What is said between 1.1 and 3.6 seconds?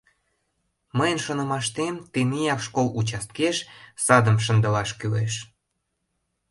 шонымаштем, тенияк школ участкеш